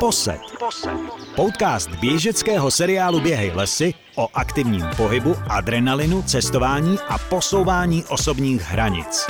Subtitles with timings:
[0.00, 0.40] Posed.
[1.36, 9.26] Podcast běžeckého seriálu Běhej lesy o aktivním pohybu, adrenalinu, cestování a posouvání osobních hranic.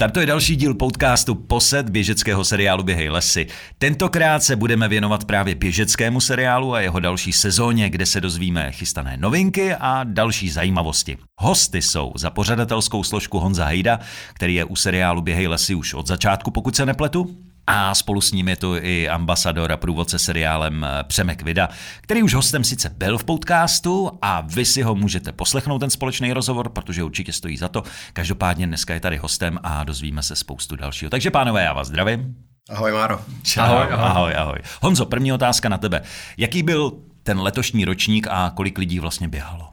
[0.00, 3.46] Startuje další díl podcastu Posed běžeckého seriálu Běhej lesy.
[3.78, 9.16] Tentokrát se budeme věnovat právě běžeckému seriálu a jeho další sezóně, kde se dozvíme chystané
[9.16, 11.16] novinky a další zajímavosti.
[11.40, 14.00] Hosty jsou za pořadatelskou složku Honza Hejda,
[14.34, 18.32] který je u seriálu Běhej lesy už od začátku, pokud se nepletu, a spolu s
[18.32, 21.68] ním je tu i ambasador a průvodce seriálem eh, Přemek Vida,
[22.00, 26.32] který už hostem sice byl v podcastu a vy si ho můžete poslechnout ten společný
[26.32, 27.82] rozhovor, protože určitě stojí za to.
[28.12, 31.10] Každopádně dneska je tady hostem a dozvíme se spoustu dalšího.
[31.10, 32.36] Takže pánové, já vás zdravím.
[32.70, 33.20] Ahoj Máro.
[33.42, 34.04] Čau, ahoj, ahoj.
[34.04, 34.58] ahoj, ahoj.
[34.82, 36.02] Honzo, první otázka na tebe.
[36.36, 36.92] Jaký byl
[37.22, 39.68] ten letošní ročník a kolik lidí vlastně běhalo?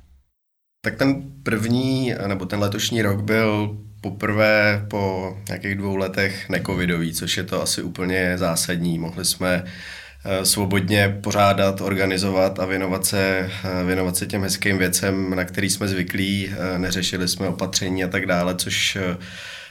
[0.82, 3.78] Tak ten první, nebo ten letošní rok byl
[4.10, 9.00] poprvé po nějakých dvou letech necovidový, což je to asi úplně zásadní.
[9.00, 15.36] Mohli jsme eh, svobodně pořádat, organizovat a věnovat se, eh, věnovat se těm hezkým věcem,
[15.36, 18.98] na který jsme zvyklí, eh, neřešili jsme opatření a tak dále, což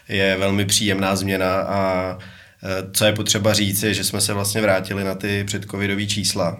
[0.08, 2.18] je velmi příjemná změna a
[2.92, 6.58] co je potřeba říct, je, že jsme se vlastně vrátili na ty předcovidové čísla.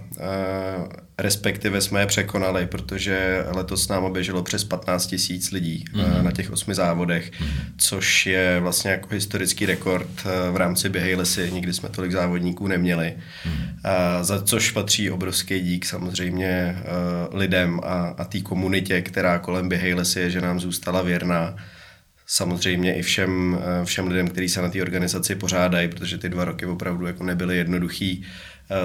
[1.19, 6.23] Respektive jsme je překonali, protože letos s náma běželo přes 15 tisíc lidí mm-hmm.
[6.23, 7.49] na těch osmi závodech, mm-hmm.
[7.77, 11.51] což je vlastně jako historický rekord eh, v rámci Běhej lesy.
[11.53, 13.15] Nikdy jsme tolik závodníků neměli.
[13.17, 13.69] Mm-hmm.
[13.85, 16.83] A za což patří obrovský dík samozřejmě eh,
[17.33, 21.57] lidem a, a té komunitě, která kolem Běhej lesy je, že nám zůstala věrná
[22.27, 26.67] samozřejmě i všem, všem lidem, kteří se na té organizaci pořádají, protože ty dva roky
[26.67, 28.25] opravdu jako nebyly jednoduchý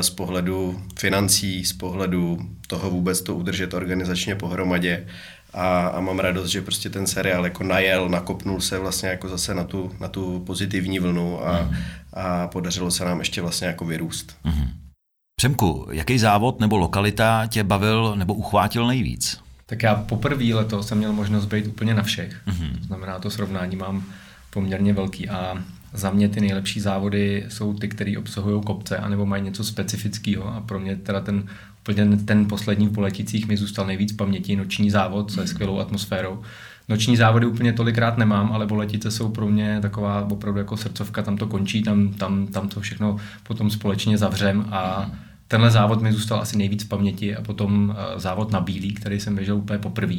[0.01, 5.07] z pohledu financí, z pohledu toho vůbec to udržet organizačně pohromadě.
[5.53, 9.53] A, a mám radost, že prostě ten seriál jako najel, nakopnul se vlastně jako zase
[9.53, 11.75] na tu, na tu pozitivní vlnu a, mm.
[12.13, 14.37] a podařilo se nám ještě vlastně jako vyrůst.
[14.43, 14.67] Mm.
[15.35, 19.40] Přemku, jaký závod nebo lokalita tě bavil nebo uchvátil nejvíc?
[19.71, 22.41] Tak já poprvé letos jsem měl možnost být úplně na všech.
[22.47, 22.77] Mm-hmm.
[22.77, 24.03] To znamená, to srovnání mám
[24.49, 29.43] poměrně velký a za mě ty nejlepší závody jsou ty, které obsahují kopce anebo mají
[29.43, 31.43] něco specifického a pro mě teda ten
[31.81, 36.41] úplně ten poslední v poleticích mi zůstal nejvíc paměti, noční závod se skvělou atmosférou.
[36.89, 41.37] Noční závody úplně tolikrát nemám, ale boletice jsou pro mě taková opravdu jako srdcovka, tam
[41.37, 45.11] to končí, tam, tam, tam to všechno potom společně zavřem a
[45.51, 49.19] tenhle závod mi zůstal asi nejvíc v paměti a potom eh, závod na bílý, který
[49.19, 50.15] jsem běžel úplně poprvé.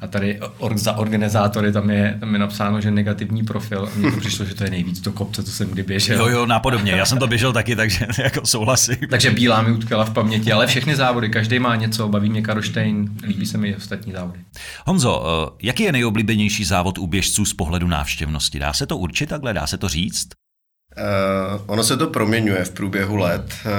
[0.00, 4.10] A tady or, za organizátory tam je, tam je napsáno, že negativní profil a mně
[4.10, 6.18] to přišlo, že to je nejvíc do kopce, co jsem kdy běžel.
[6.18, 6.92] Jo, jo, nápodobně.
[6.92, 8.96] Já jsem to běžel taky, takže jako souhlasím.
[9.10, 13.08] takže bílá mi utkala v paměti, ale všechny závody, každý má něco, baví mě Karoštejn,
[13.22, 14.40] líbí se mi ostatní závody.
[14.86, 18.58] Honzo, eh, jaký je nejoblíbenější závod u běžců z pohledu návštěvnosti?
[18.58, 19.54] Dá se to určit takhle?
[19.54, 20.28] Dá se to říct?
[20.98, 23.70] Uh, ono se to proměňuje v průběhu let, uh,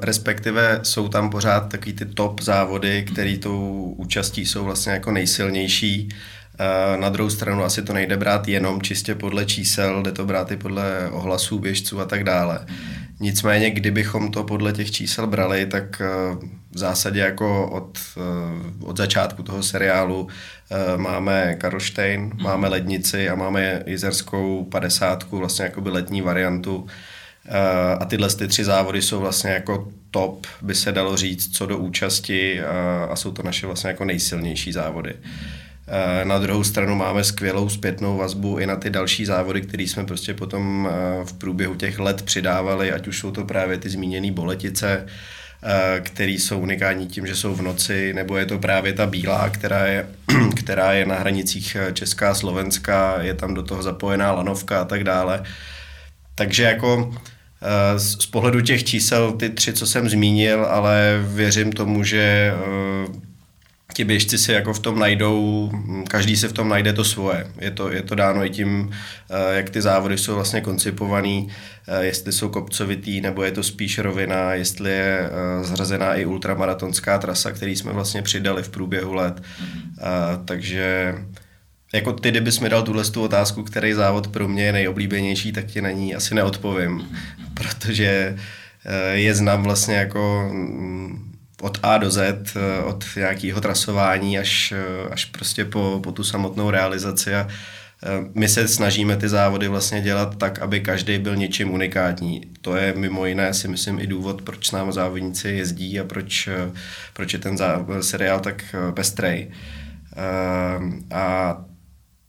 [0.00, 6.08] respektive jsou tam pořád takový ty top závody, které tou účastí jsou vlastně jako nejsilnější.
[6.08, 10.50] Uh, na druhou stranu asi to nejde brát jenom čistě podle čísel, jde to brát
[10.50, 12.58] i podle ohlasů běžců a tak dále.
[13.20, 16.02] Nicméně, kdybychom to podle těch čísel brali, tak
[16.70, 17.98] v zásadě jako od,
[18.82, 20.28] od začátku toho seriálu
[20.96, 22.42] máme Karlštejn, mm.
[22.42, 26.86] máme Lednici a máme Jizerskou padesátku, vlastně jako by letní variantu.
[28.00, 31.78] A tyhle ty tři závody jsou vlastně jako top, by se dalo říct, co do
[31.78, 32.60] účasti
[33.10, 35.14] a jsou to naše vlastně jako nejsilnější závody.
[36.24, 40.34] Na druhou stranu máme skvělou zpětnou vazbu i na ty další závody, které jsme prostě
[40.34, 40.88] potom
[41.24, 45.06] v průběhu těch let přidávali, ať už jsou to právě ty zmíněné boletice,
[45.66, 49.48] Eh, který jsou unikátní tím, že jsou v noci, nebo je to právě ta bílá,
[49.50, 50.06] která je,
[50.56, 54.84] která je na hranicích eh, Česká a Slovenska, je tam do toho zapojená lanovka a
[54.84, 55.42] tak dále.
[56.34, 57.14] Takže jako
[57.62, 62.52] eh, z pohledu těch čísel ty tři, co jsem zmínil, ale věřím tomu, že
[63.92, 65.72] ti běžci si jako v tom najdou,
[66.08, 67.46] každý si v tom najde to svoje.
[67.60, 68.90] Je to, je to dáno i tím,
[69.30, 71.48] eh, jak ty závody jsou vlastně koncipovaný,
[71.88, 77.18] eh, jestli jsou kopcovitý, nebo je to spíš rovina, jestli je eh, zrazená i ultramaratonská
[77.18, 79.40] trasa, který jsme vlastně přidali v průběhu let.
[79.40, 80.44] Mm-hmm.
[80.44, 81.14] Takže
[81.94, 85.66] jako ty, kdybys mi dal tuhle tu otázku, který závod pro mě je nejoblíbenější, tak
[85.66, 87.54] ti na ní asi neodpovím, mm-hmm.
[87.54, 88.36] protože
[89.12, 95.08] je znám vlastně jako mm, od A do Z, eh, od nějakého trasování až, eh,
[95.10, 100.00] až prostě po, po tu samotnou realizaci a eh, my se snažíme ty závody vlastně
[100.00, 102.42] dělat tak, aby každý byl něčím unikátní.
[102.60, 106.48] To je mimo jiné si myslím i důvod, proč s námi závodníci jezdí a proč,
[107.12, 107.56] proč je ten
[108.00, 109.50] seriál tak pestrej.
[111.10, 111.56] A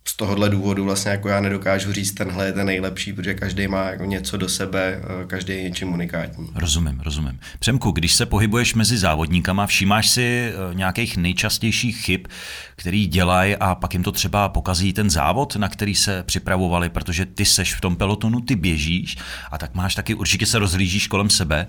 [0.07, 3.83] z tohohle důvodu vlastně jako já nedokážu říct, tenhle je ten nejlepší, protože každý má
[3.83, 6.47] jako něco do sebe, eh, každý je něčím unikátní.
[6.55, 7.39] Rozumím, rozumím.
[7.59, 12.27] Přemku, když se pohybuješ mezi závodníkama, všímáš si eh, nějakých nejčastějších chyb,
[12.75, 17.25] který dělají a pak jim to třeba pokazí ten závod, na který se připravovali, protože
[17.25, 19.17] ty seš v tom pelotonu, ty běžíš
[19.51, 21.67] a tak máš taky, určitě se rozhlížíš kolem sebe,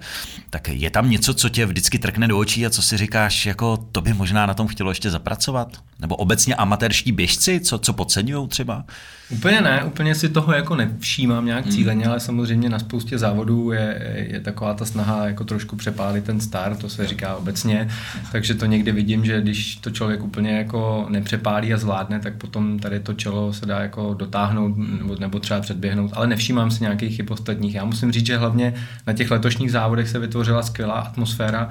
[0.50, 3.76] tak je tam něco, co tě vždycky trkne do očí a co si říkáš, jako
[3.76, 5.68] to by možná na tom chtělo ještě zapracovat?
[5.98, 7.92] Nebo obecně amatérští běžci, co, co
[8.26, 8.84] podceňují třeba?
[9.30, 11.74] Úplně ne, úplně si toho jako nevšímám nějak hmm.
[11.74, 16.40] cíleně, ale samozřejmě na spoustě závodů je, je taková ta snaha jako trošku přepálit ten
[16.40, 17.88] start, to se říká obecně,
[18.32, 22.78] takže to někdy vidím, že když to člověk úplně jako nepřepálí a zvládne, tak potom
[22.78, 27.16] tady to čelo se dá jako dotáhnout nebo, nebo třeba předběhnout, ale nevšímám si nějakých
[27.16, 27.74] chyb ostatních.
[27.74, 28.74] Já musím říct, že hlavně
[29.06, 31.68] na těch letošních závodech se vytvořila skvělá atmosféra,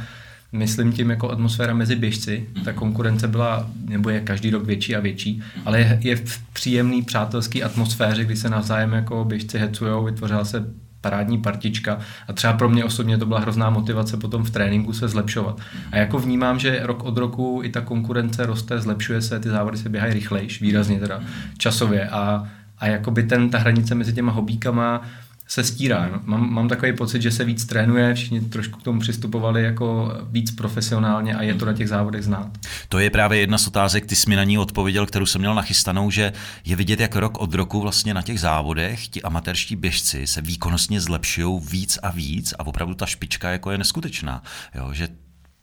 [0.55, 2.49] myslím tím jako atmosféra mezi běžci.
[2.63, 7.01] Ta konkurence byla, nebo je každý rok větší a větší, ale je, je v příjemný
[7.01, 10.65] přátelský atmosféře, kdy se navzájem jako běžci hecujou, vytvořila se
[11.01, 15.07] parádní partička a třeba pro mě osobně to byla hrozná motivace potom v tréninku se
[15.07, 15.59] zlepšovat.
[15.91, 19.77] A jako vnímám, že rok od roku i ta konkurence roste, zlepšuje se, ty závody
[19.77, 21.21] se běhají rychlejš, výrazně teda
[21.57, 22.47] časově a,
[22.77, 25.01] a jakoby ten, ta hranice mezi těma hobíkama
[25.47, 26.09] se stírá.
[26.11, 26.21] No.
[26.23, 30.51] Mám, mám takový pocit, že se víc trénuje, všichni trošku k tomu přistupovali jako víc
[30.51, 32.51] profesionálně a je to na těch závodech znát.
[32.89, 35.55] To je právě jedna z otázek, ty jsi mi na ní odpověděl, kterou jsem měl
[35.55, 36.33] nachystanou, že
[36.65, 41.01] je vidět, jak rok od roku vlastně na těch závodech ti amatérští běžci se výkonnostně
[41.01, 44.43] zlepšují víc a víc a opravdu ta špička jako je neskutečná.
[44.75, 45.07] Jo, že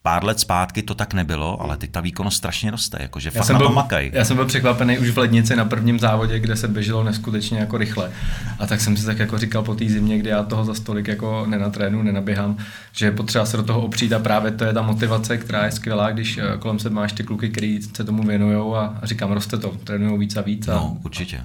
[0.02, 3.54] pár let zpátky to tak nebylo, ale teď ta výkonnost strašně roste, jakože fakt jsem
[3.54, 4.10] na byl, to makaj.
[4.14, 7.78] Já jsem byl překvapený už v lednici na prvním závodě, kde se běželo neskutečně jako
[7.78, 8.10] rychle.
[8.58, 11.08] A tak jsem si tak jako říkal po té zimě, kdy já toho za stolik
[11.08, 12.56] jako nenatrénu, nenaběhám,
[12.92, 15.72] že je potřeba se do toho opřít a právě to je ta motivace, která je
[15.72, 19.32] skvělá, když eh, kolem se máš ty kluky, kteří se tomu věnují a, a říkám,
[19.32, 20.68] roste to, trénují víc a víc.
[20.68, 20.74] A...
[20.74, 21.40] No, určitě.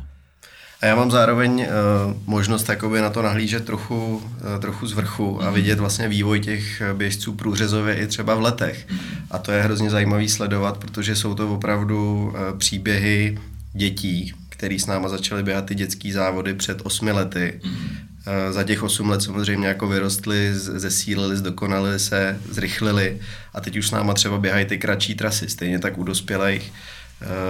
[0.82, 5.42] A já mám zároveň uh, možnost jakoby na to nahlížet trochu, uh, trochu z vrchu
[5.42, 5.54] a mhm.
[5.54, 8.88] vidět vlastně vývoj těch běžců průřezově i třeba v letech.
[9.32, 13.38] A to je hrozně zajímavý sledovat, protože jsou to opravdu uh, příběhy
[13.74, 17.62] dětí, který s náma začali běhat ty dětské závody před osmi lety.
[17.64, 23.20] Uh, za těch osm let samozřejmě jako vyrostli, zesílili, zdokonalili se, zrychlili
[23.54, 26.97] a teď už s náma třeba běhají ty kratší trasy, stejně tak u dospělých Eh,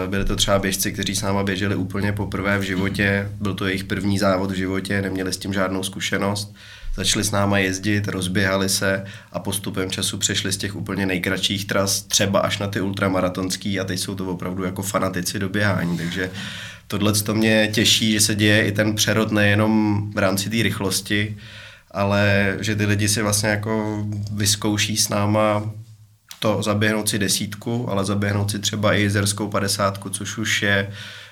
[0.07, 3.83] byli to třeba běžci, kteří s náma běželi úplně poprvé v životě, byl to jejich
[3.83, 6.55] první závod v životě, neměli s tím žádnou zkušenost.
[6.95, 12.01] Začali s náma jezdit, rozběhali se a postupem času přešli z těch úplně nejkratších tras
[12.01, 16.31] třeba až na ty ultramaratonský a teď jsou to opravdu jako fanatici do běhání, takže
[16.87, 21.37] tohle to mě těší, že se děje i ten přerod nejenom v rámci té rychlosti,
[21.91, 25.71] ale že ty lidi si vlastně jako vyzkouší s náma
[26.39, 30.89] to zaběhnout si desítku, ale zaběhnout si třeba i jezerskou padesátku, což už je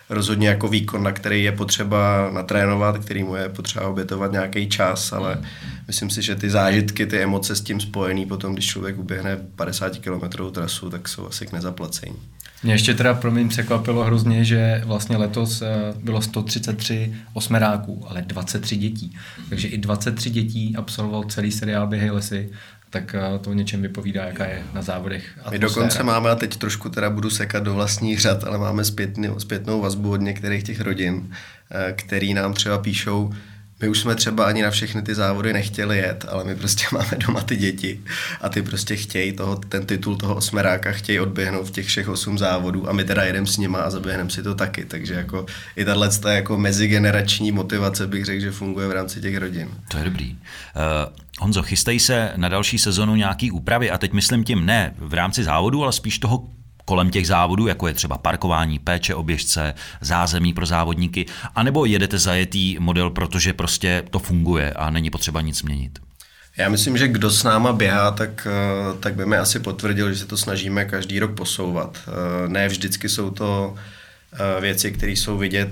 [0.10, 5.14] rozhodně jako výkon, na který je potřeba natrénovat, který mu je potřeba obětovat nějaký čas,
[5.14, 5.42] ale
[5.88, 9.98] myslím si, že ty zážitky, ty emoce s tím spojený potom, když člověk uběhne 50
[9.98, 12.16] km trasu, tak jsou asi k nezaplacení.
[12.64, 18.22] Mě ještě teda pro mě překvapilo hrozně, že vlastně letos eh, bylo 133 osmeráků, ale
[18.22, 19.18] 23 dětí.
[19.50, 22.50] Takže i 23 dětí absolvoval celý seriál Běhej lesy
[22.96, 25.52] tak eh, to o něčem vypovídá, jaká je na závodech atmosféra.
[25.52, 29.40] My dokonce máme, a teď trošku teda budu sekat do vlastních řad, ale máme zpětnou,
[29.40, 31.32] zpětnou vazbu od některých těch rodin,
[31.72, 33.34] eh, který nám třeba píšou,
[33.82, 37.12] my už jsme třeba ani na všechny ty závody nechtěli jet, ale my prostě máme
[37.28, 38.02] doma ty děti
[38.42, 42.38] a ty prostě chtějí toho, ten titul toho osmeráka, chtějí odběhnout v těch všech osm
[42.38, 44.86] závodů a my teda jedeme s nima a zaběhneme si to taky.
[44.86, 49.70] Takže jako i tahle jako mezigenerační motivace bych řekl, že funguje v rámci těch rodin.
[49.88, 50.32] To je dobrý.
[50.32, 55.14] Uh, Honzo, chystají se na další sezonu nějaký úpravy a teď myslím tím ne v
[55.14, 56.44] rámci závodu, ale spíš toho
[56.86, 61.26] kolem těch závodů, jako je třeba parkování, péče o běžce, zázemí pro závodníky,
[61.56, 66.00] anebo jedete zajetý model, protože prostě to funguje a není potřeba nic měnit?
[66.58, 70.20] Já myslím, že kdo s náma běhá, tak, eh, tak by mi asi potvrdil, že
[70.20, 71.98] se to snažíme každý rok posouvat.
[72.08, 73.76] Eh, ne vždycky jsou to
[74.60, 75.70] věci, které jsou vidět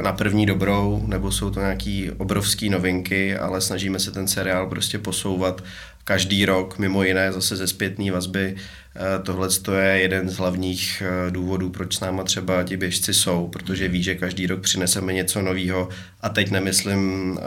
[0.00, 4.98] na první dobrou, nebo jsou to nějaké obrovské novinky, ale snažíme se ten seriál prostě
[4.98, 5.62] posouvat
[6.04, 8.56] každý rok, mimo jiné zase ze zpětné vazby.
[8.96, 9.48] Eh, tohle
[9.80, 14.02] je jeden z hlavních eh, důvodů, proč s náma třeba ti běžci jsou, protože ví,
[14.02, 15.88] že každý rok přineseme něco nového
[16.20, 17.42] a teď nemyslím eh,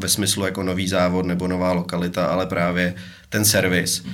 [0.00, 2.94] ve smyslu jako nový závod nebo nová lokalita, ale právě
[3.28, 4.04] ten servis.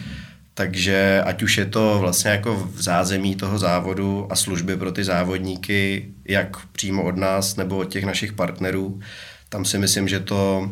[0.54, 5.04] Takže ať už je to vlastně jako v zázemí toho závodu a služby pro ty
[5.04, 9.00] závodníky, jak přímo od nás nebo od těch našich partnerů,
[9.48, 10.70] tam si myslím, že to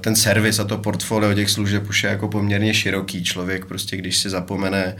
[0.00, 3.24] ten servis a to portfolio těch služeb už je jako poměrně široký.
[3.24, 4.96] Člověk prostě, když si zapomene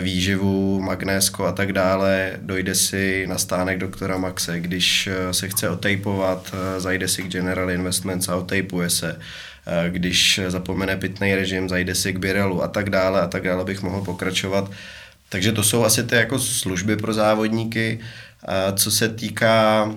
[0.00, 4.60] výživu, magnésko a tak dále, dojde si na stánek doktora Maxe.
[4.60, 9.18] Když se chce otejpovat, zajde si k General Investments a otejpuje se
[9.88, 13.82] když zapomene pitný režim, zajde si k Birelu a tak dále a tak dále bych
[13.82, 14.70] mohl pokračovat.
[15.28, 18.00] Takže to jsou asi ty jako služby pro závodníky.
[18.74, 19.90] Co se týká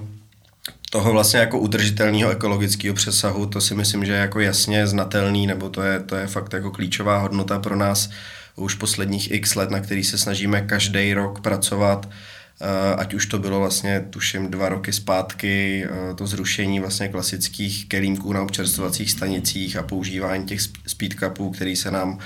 [0.90, 5.70] toho vlastně jako udržitelného ekologického přesahu, to si myslím, že je jako jasně znatelný, nebo
[5.70, 8.10] to je, to je fakt jako klíčová hodnota pro nás
[8.56, 12.10] už posledních x let, na který se snažíme každý rok pracovat,
[12.98, 18.42] ať už to bylo vlastně, tuším, dva roky zpátky, to zrušení vlastně klasických kelímků na
[18.42, 22.20] občerstvovacích stanicích a používání těch speed cupů, který se nám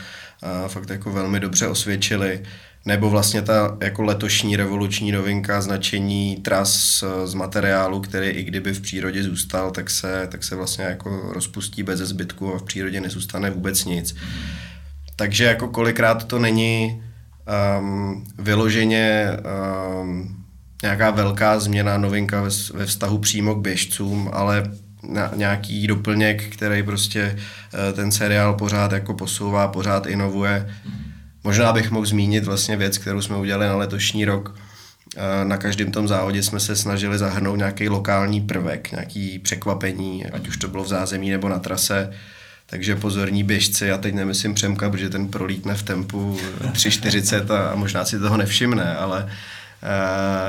[0.68, 2.44] fakt jako velmi dobře osvědčily
[2.86, 8.82] nebo vlastně ta jako letošní revoluční novinka značení tras z materiálu, který i kdyby v
[8.82, 13.50] přírodě zůstal, tak se, tak se vlastně jako rozpustí bez zbytku a v přírodě nezůstane
[13.50, 14.16] vůbec nic.
[15.16, 17.04] Takže jako kolikrát to není
[17.80, 19.30] um, vyloženě
[20.02, 20.46] um,
[20.82, 24.64] nějaká velká změna, novinka ve, ve vztahu přímo k běžcům, ale
[25.04, 30.76] na, nějaký doplněk, který prostě uh, ten seriál pořád jako posouvá, pořád inovuje.
[31.44, 34.56] Možná bych mohl zmínit vlastně věc, kterou jsme udělali na letošní rok.
[35.44, 40.58] Na každém tom závodě jsme se snažili zahrnout nějaký lokální prvek, nějaký překvapení, ať už
[40.58, 42.14] to bylo v zázemí nebo na trase.
[42.70, 46.40] Takže pozorní běžci, a teď nemyslím Přemka, protože ten prolítne v tempu
[46.72, 49.32] 3.40 a možná si toho nevšimne, ale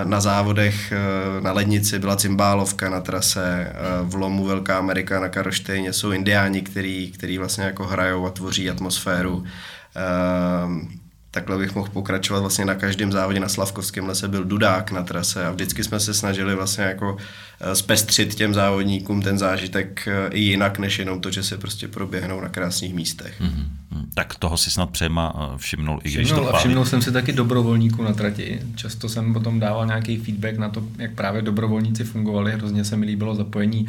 [0.04, 0.92] na závodech
[1.40, 3.72] na lednici byla cymbálovka na trase,
[4.02, 8.70] v Lomu Velká Amerika na Karoštejně jsou indiáni, který, který vlastně jako hrajou a tvoří
[8.70, 9.44] atmosféru.
[11.30, 15.46] Takhle bych mohl pokračovat vlastně na každém závodě na Slavkovském lese byl dudák na trase
[15.46, 17.16] a vždycky jsme se snažili vlastně jako
[17.60, 21.88] eh, zpestřit těm závodníkům ten zážitek eh, i jinak, než jenom to, že se prostě
[21.88, 23.40] proběhnou na krásných místech.
[23.40, 24.04] Mm-hmm.
[24.14, 27.12] Tak toho si snad přejma eh, všimnul, i když všimnul, to a všimnul jsem si
[27.12, 28.60] taky dobrovolníků na trati.
[28.74, 32.52] Často jsem potom dával nějaký feedback na to, jak právě dobrovolníci fungovali.
[32.52, 33.88] Hrozně se mi líbilo zapojení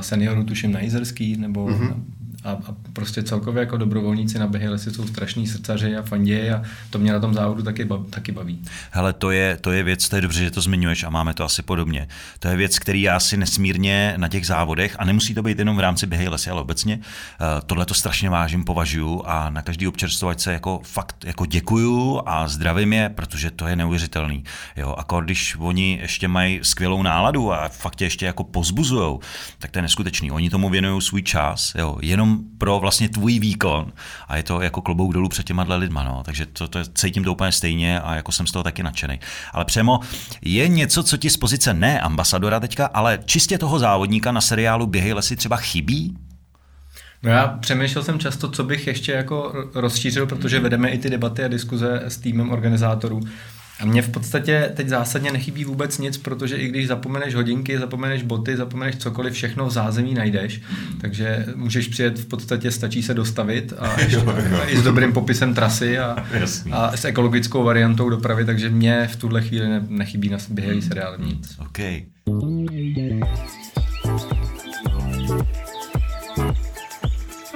[0.00, 1.94] seniorů, tuším na Jizerský, nebo mm-hmm
[2.44, 6.62] a, a prostě celkově jako dobrovolníci na běhy lesy jsou strašní srdcaři a fanději a
[6.90, 8.62] to mě na tom závodu taky, bav, taky baví.
[8.90, 11.44] Hele, to je, to je věc, to je dobře, že to zmiňuješ a máme to
[11.44, 12.08] asi podobně.
[12.38, 15.76] To je věc, který já si nesmírně na těch závodech, a nemusí to být jenom
[15.76, 19.88] v rámci běhy lesy, ale obecně, uh, tohle to strašně vážím, považuju a na každý
[19.88, 24.44] občerstvovačce jako fakt jako děkuju a zdravím je, protože to je neuvěřitelný.
[24.76, 29.20] Jo, a když oni ještě mají skvělou náladu a fakt tě ještě jako pozbuzujou,
[29.58, 30.30] tak to je neskutečný.
[30.30, 32.27] Oni tomu věnují svůj čas, jo, jenom
[32.58, 33.92] pro vlastně tvůj výkon
[34.28, 36.22] a je to jako klobouk dolů před těma lidma, no.
[36.24, 39.20] takže to, to cítím to úplně stejně a jako jsem z toho taky nadšený.
[39.52, 40.00] Ale přemo
[40.42, 44.86] je něco, co ti z pozice ne ambasadora teďka, ale čistě toho závodníka na seriálu
[44.86, 46.16] Běhy lesy třeba chybí?
[47.22, 51.44] No já přemýšlel jsem často, co bych ještě jako rozšířil, protože vedeme i ty debaty
[51.44, 53.20] a diskuze s týmem organizátorů.
[53.80, 58.22] A mně v podstatě teď zásadně nechybí vůbec nic, protože i když zapomeneš hodinky, zapomeneš
[58.22, 60.60] boty, zapomeneš cokoliv, všechno v zázemí najdeš,
[61.00, 64.22] takže můžeš přijet v podstatě, stačí se dostavit a ještě,
[64.66, 66.26] i s dobrým popisem trasy a,
[66.72, 71.18] a s ekologickou variantou dopravy, takže mě v tuhle chvíli ne, nechybí na běhelý seriál
[71.18, 71.58] nic.
[71.58, 72.02] Okay.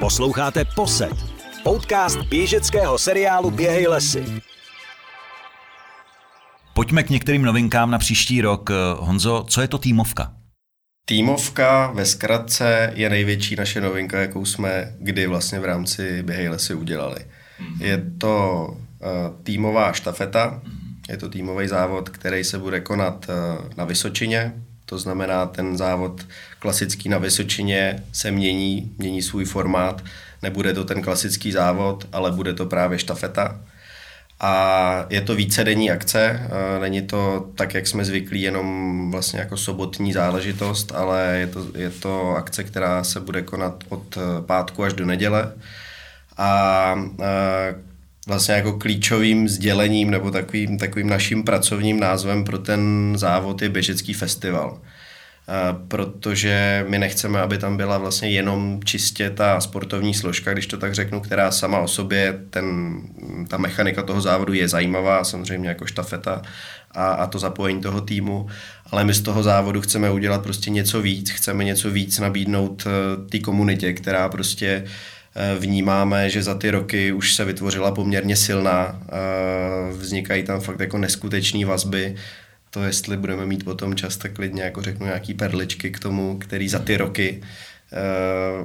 [0.01, 1.17] Posloucháte Posed,
[1.65, 4.52] podcast běžeckého seriálu Běhej lesy.
[6.83, 8.71] Pojďme k některým novinkám na příští rok.
[8.99, 10.33] Honzo, co je to týmovka?
[11.07, 16.75] Týmovka ve zkratce je největší naše novinka, jakou jsme kdy vlastně v rámci Běhej lesy
[16.75, 17.17] udělali.
[17.17, 17.85] Mm-hmm.
[17.85, 19.09] Je to uh,
[19.43, 21.13] týmová štafeta, mm-hmm.
[21.13, 24.53] je to týmový závod, který se bude konat uh, na Vysočině,
[24.87, 26.27] to znamená, ten závod
[26.59, 30.05] klasický na Vysočině se mění, mění svůj formát.
[30.43, 33.61] Nebude to ten klasický závod, ale bude to právě štafeta.
[34.45, 40.13] A je to vícedenní akce, není to tak, jak jsme zvyklí, jenom vlastně jako sobotní
[40.13, 45.07] záležitost, ale je to, je to akce, která se bude konat od pátku až do
[45.07, 45.53] neděle.
[46.37, 46.95] A
[48.27, 54.15] vlastně jako klíčovým sdělením nebo takovým, takovým naším pracovním názvem pro ten závod je Běžecký
[54.15, 54.81] festival
[55.89, 60.95] protože my nechceme, aby tam byla vlastně jenom čistě ta sportovní složka, když to tak
[60.95, 62.97] řeknu, která sama o sobě, ten,
[63.49, 66.43] ta mechanika toho závodu je zajímavá, samozřejmě jako štafeta
[66.91, 68.47] a, a to zapojení toho týmu,
[68.91, 73.29] ale my z toho závodu chceme udělat prostě něco víc, chceme něco víc nabídnout eh,
[73.29, 74.85] té komunitě, která prostě
[75.35, 80.81] eh, vnímáme, že za ty roky už se vytvořila poměrně silná, eh, vznikají tam fakt
[80.81, 82.17] jako neskutečné vazby,
[82.75, 86.69] to, jestli budeme mít potom čas, tak klidně jako řeknu nějaký perličky k tomu, který
[86.69, 87.43] za ty roky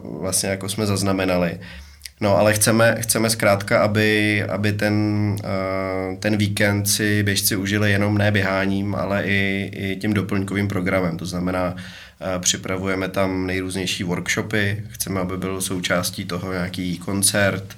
[0.03, 1.59] vlastně jako jsme zaznamenali.
[2.21, 5.35] No, ale chceme, chceme zkrátka, aby, aby ten,
[6.19, 11.17] ten víkend si běžci užili jenom ne běháním, ale i, i tím doplňkovým programem.
[11.17, 11.75] To znamená,
[12.39, 17.77] připravujeme tam nejrůznější workshopy, chceme, aby byl součástí toho nějaký koncert,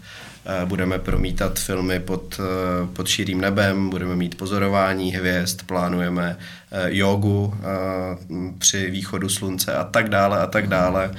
[0.66, 2.40] budeme promítat filmy pod,
[2.94, 6.38] pod širým nebem, budeme mít pozorování hvězd, plánujeme
[6.86, 7.54] jogu
[8.60, 11.12] při východu slunce a tak dále a tak dále.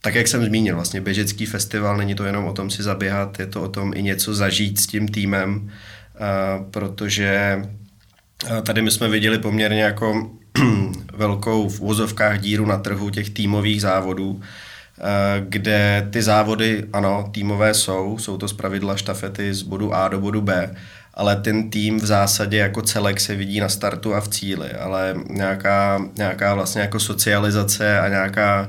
[0.00, 3.46] Tak jak jsem zmínil, vlastně běžecký festival není to jenom o tom si zaběhat, je
[3.46, 5.70] to o tom i něco zažít s tím týmem,
[6.70, 7.62] protože
[8.62, 10.30] tady my jsme viděli poměrně jako
[11.14, 14.40] velkou v úvozovkách díru na trhu těch týmových závodů,
[15.40, 20.40] kde ty závody, ano, týmové jsou, jsou to zpravidla štafety z bodu A do bodu
[20.40, 20.74] B,
[21.14, 25.14] ale ten tým v zásadě jako celek se vidí na startu a v cíli, ale
[25.30, 28.68] nějaká, nějaká vlastně jako socializace a nějaká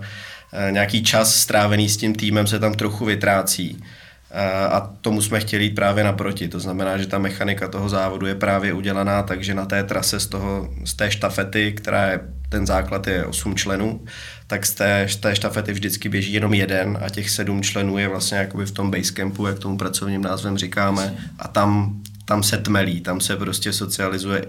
[0.53, 3.83] Eh, nějaký čas strávený s tím týmem se tam trochu vytrácí.
[4.31, 6.47] Eh, a tomu jsme chtěli jít právě naproti.
[6.47, 10.27] To znamená, že ta mechanika toho závodu je právě udělaná takže na té trase z,
[10.27, 12.19] toho, z té štafety, která je,
[12.49, 14.05] ten základ je 8 členů,
[14.47, 18.07] tak z té, z té štafety vždycky běží jenom jeden a těch sedm členů je
[18.07, 23.01] vlastně jakoby v tom basecampu, jak tomu pracovním názvem říkáme, a tam, tam se tmelí,
[23.01, 24.45] tam se prostě socializuje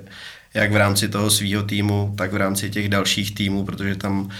[0.54, 4.30] jak v rámci toho svého týmu, tak v rámci těch dalších týmů, protože tam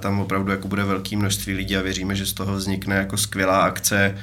[0.00, 3.60] tam opravdu jako bude velké množství lidí a věříme, že z toho vznikne jako skvělá
[3.60, 4.18] akce,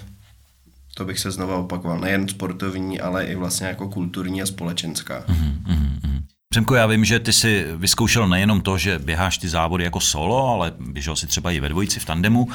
[0.93, 5.23] to bych se znova opakoval, nejen sportovní, ale i vlastně jako kulturní a společenská.
[5.27, 6.23] Mm-hmm.
[6.49, 10.47] Přemko, já vím, že ty si vyzkoušel nejenom to, že běháš ty závody jako solo,
[10.47, 12.43] ale běžel si třeba i ve dvojici v tandemu.
[12.43, 12.51] Uh,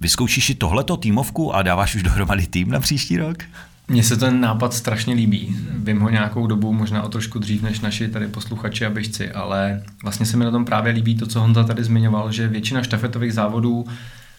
[0.00, 3.36] vyzkoušíš si tohleto týmovku a dáváš už dohromady tým na příští rok?
[3.88, 5.56] Mně se ten nápad strašně líbí.
[5.70, 9.82] Vím ho nějakou dobu, možná o trošku dřív než naši tady posluchači a běžci, ale
[10.02, 13.34] vlastně se mi na tom právě líbí to, co Honza tady zmiňoval, že většina štafetových
[13.34, 13.86] závodů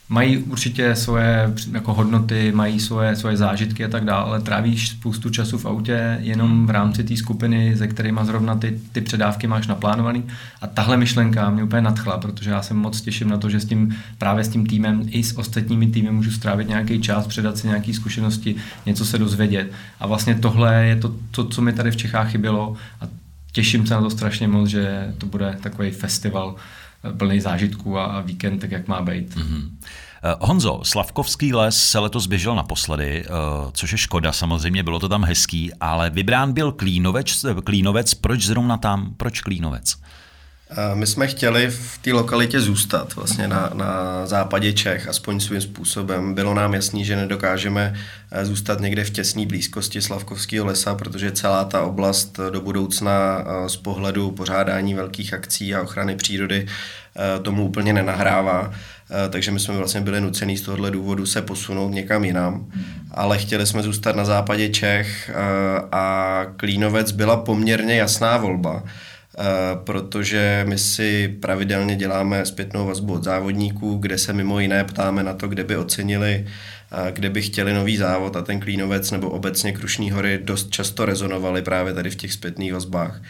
[0.10, 5.30] mají určitě svoje jako hodnoty, mají svoje, svoje zážitky a tak dále, ale trávíš spoustu
[5.30, 9.68] času v autě jenom v rámci té skupiny, ze kterými zrovna ty, ty předávky máš
[9.68, 10.24] naplánovaný.
[10.62, 13.66] A tahle myšlenka mě úplně nadchla, protože já se moc těším na to, že s
[13.66, 17.68] tím právě s tím týmem i s ostatními týmy můžu strávit nějaký čas, předat si
[17.68, 19.72] nějaké zkušenosti, něco se dozvědět.
[20.00, 23.08] A vlastně tohle je to, to, co mi tady v Čechách chybělo a
[23.51, 26.56] těším se na to strašně moc, že to bude takový festival
[27.18, 29.36] plný zážitků a, a víkend tak, jak má být.
[29.36, 29.70] Mm-hmm.
[30.42, 33.29] Honzo, Slavkovský les se letos běžel naposledy, eh,
[33.72, 37.46] což je škoda, samozřejmě bylo to tam hezký, ale vybrán byl Klínovec.
[37.64, 39.96] Klínovec, proč zrovna tam, proč Klínovec?
[40.94, 46.34] My jsme chtěli v té lokalitě zůstat, vlastně na, na západě Čech, aspoň svým způsobem.
[46.34, 47.94] Bylo nám jasný, že nedokážeme
[48.32, 53.70] eh, zůstat někde v těsné blízkosti Slavkovského lesa, protože celá ta oblast do budoucna eh,
[53.70, 58.74] z pohledu pořádání velkých akcí a ochrany přírody eh, tomu úplně nenahrává.
[59.30, 62.72] Takže my jsme vlastně byli nucený z tohohle důvodu se posunout někam jinam,
[63.12, 65.32] ale chtěli jsme zůstat na západě Čech
[65.92, 69.15] a Klínovec byla poměrně jasná volba Eh,
[69.84, 75.34] protože my si pravidelně děláme zpětnou vazbu od závodníků, kde se mimo jiné ptáme na
[75.34, 76.46] to, kde by ocenili,
[76.92, 81.06] eh, kde by chtěli nový závod a ten Klínovec nebo obecně Krušní hory dost často
[81.06, 83.22] rezonovali právě tady v těch zpětných vazbách.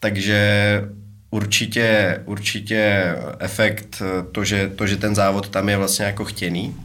[0.00, 0.82] Takže
[1.30, 6.76] určitě, určitě efekt eh, to že, to, že ten závod tam je vlastně jako chtěný,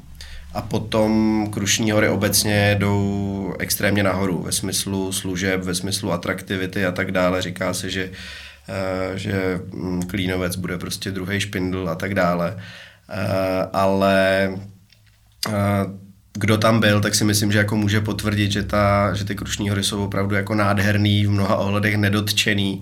[0.53, 6.91] a potom Krušní hory obecně jdou extrémně nahoru ve smyslu služeb, ve smyslu atraktivity a
[6.91, 7.41] tak dále.
[7.41, 8.44] Říká se, že Eh,
[9.15, 12.57] že mm, Klínovec bude prostě druhý špindl a tak dále.
[13.09, 14.49] Eh, ale
[15.49, 15.51] eh,
[16.33, 19.69] kdo tam byl, tak si myslím, že jako může potvrdit, že, ta, že ty Krušní
[19.69, 22.81] hory jsou opravdu jako nádherný, v mnoha ohledech nedotčený,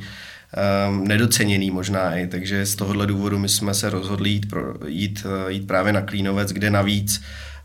[0.88, 5.26] um, nedoceněný možná i, takže z tohohle důvodu my jsme se rozhodli jít, pro, jít,
[5.48, 7.22] jít právě na Klínovec, kde navíc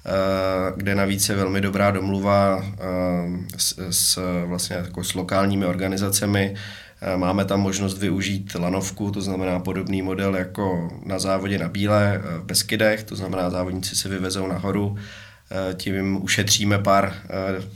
[0.06, 2.64] uh, kde navíc je velmi dobrá domluva uh,
[3.56, 9.58] s, s, vlastně jako s lokálními organizacemi, Eh, máme tam možnost využít lanovku, to znamená
[9.58, 14.46] podobný model jako na závodě na Bíle eh, v Beskydech, to znamená závodníci se vyvezou
[14.46, 14.96] nahoru,
[15.50, 17.14] eh, tím jim ušetříme pár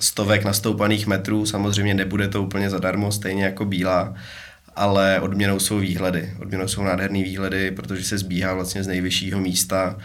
[0.01, 4.15] stovek nastoupaných metrů, samozřejmě nebude to úplně zadarmo, stejně jako Bílá,
[4.77, 6.33] ale odměnou jsou výhledy.
[6.41, 9.97] Odměnou jsou nádherné výhledy, protože se zbíhá vlastně z nejvyššího místa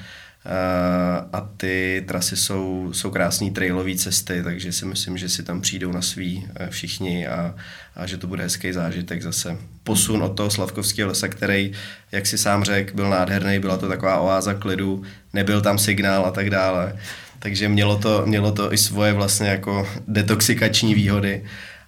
[1.34, 5.92] a ty trasy jsou, jsou krásné trailové cesty, takže si myslím, že si tam přijdou
[5.92, 7.56] na svý všichni a,
[7.96, 9.58] a že to bude hezký zážitek zase.
[9.84, 11.72] Posun od toho Slavkovského lesa, který,
[12.12, 16.32] jak si sám řekl, byl nádherný, byla to taková oáza klidu, nebyl tam signál a
[16.32, 16.96] tak dále.
[17.40, 21.44] Takže mělo to, mělo to i svoje vlastně jako detoxikační výhody,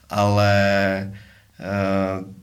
[0.10, 1.12] ale
[1.60, 2.38] uh,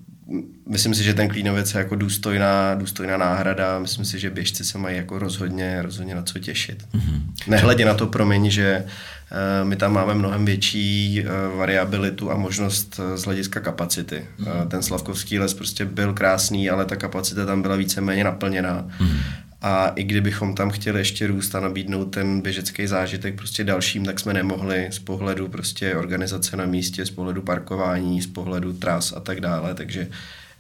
[0.69, 3.79] myslím si, že ten Klínovec je jako důstojná, důstojná náhrada.
[3.79, 6.85] Myslím si, že běžci se mají jako rozhodně, rozhodně na co těšit.
[6.95, 7.21] Mm-hmm.
[7.47, 12.99] Nehledě na to, promiň, že uh, my tam máme mnohem větší uh, variabilitu a možnost
[12.99, 14.27] uh, z hlediska kapacity.
[14.41, 14.69] Mm-hmm.
[14.69, 18.89] Ten Slavkovský les prostě byl krásný, ale ta kapacita tam byla víceméně naplněná.
[19.01, 19.19] Mm-hmm.
[19.67, 24.21] A i kdybychom tam chtěli ještě růst a nabídnout ten běžecký zážitek prostě dalším, tak
[24.21, 29.21] jsme nemohli z pohledu prostě organizace na místě, z pohledu parkování, z pohledu tras a
[29.21, 29.75] tak dále.
[29.75, 30.09] Takže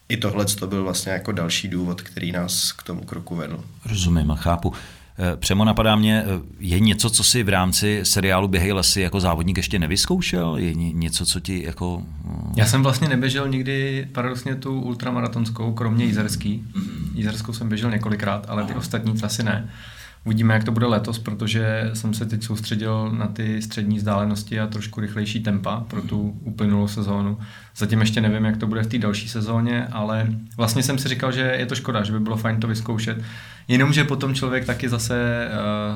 [0.08, 3.64] i tohle to byl vlastně jako další důvod, který nás k tomu kroku vedl.
[3.84, 4.72] Rozumím a chápu.
[5.18, 9.20] Eh, Přemo napadá mě, eh, je něco, co si v rámci seriálu Běhej lesy jako
[9.20, 10.56] závodník ještě nevyzkoušel?
[10.56, 12.02] Je něco, co ti jako...
[12.24, 12.52] Hmm.
[12.56, 16.64] Já jsem vlastně neběžel nikdy paradoxně tu ultramaratonskou, kromě Jízerský.
[16.72, 17.10] Mm-hmm.
[17.14, 19.70] Jízerskou jsem běžel několikrát, ale ty ostatní trasy ne.
[20.24, 24.66] Uvidíme, jak to bude letos, protože jsem se teď soustředil na ty střední vzdálenosti a
[24.66, 27.38] trošku rychlejší tempa pro tu uplynulou sezónu.
[27.78, 31.32] Zatím ještě nevím, jak to bude v té další sezóně, ale vlastně jsem si říkal,
[31.32, 33.22] že je to škoda, že by bylo fajn to vyzkoušet.
[33.68, 35.48] Jenomže potom člověk taky zase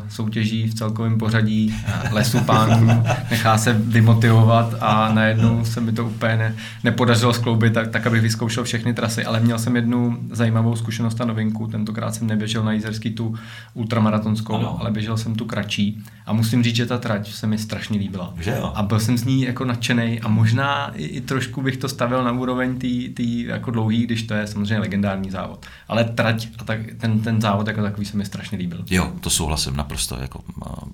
[0.02, 5.92] uh, soutěží v celkovém pořadí uh, lesu pánů, nechá se vymotivovat a najednou se mi
[5.92, 10.18] to úplně ne, nepodařilo skloubit tak, tak, abych vyzkoušel všechny trasy, ale měl jsem jednu
[10.30, 13.34] zajímavou zkušenost a novinku, tentokrát jsem neběžel na Jízerský tu
[13.74, 14.76] ultramaratonskou, ano.
[14.80, 18.34] ale běžel jsem tu kratší a musím říct, že ta trať se mi strašně líbila.
[18.40, 18.72] Že jo?
[18.74, 22.24] A byl jsem z ní jako nadšený a možná i, i trošku bych to stavil
[22.24, 22.78] na úroveň
[23.14, 25.66] té jako dlouhý, když to je samozřejmě legendární závod.
[25.88, 28.84] Ale trať a tak, ten, ten závod jako takový se mi strašně líbil.
[28.90, 30.40] Jo, to souhlasím naprosto, jako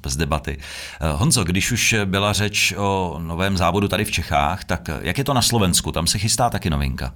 [0.02, 0.58] bez debaty.
[1.00, 5.24] Eh, Honzo, když už byla řeč o novém závodu tady v Čechách, tak jak je
[5.24, 5.92] to na Slovensku?
[5.92, 7.12] Tam se chystá taky novinka.